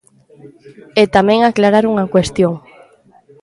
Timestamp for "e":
1.01-1.03